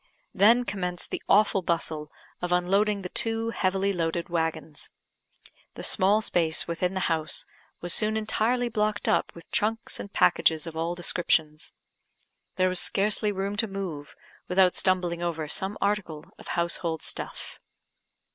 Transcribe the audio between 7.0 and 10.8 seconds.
house was soon entirely blocked up with trunks and packages of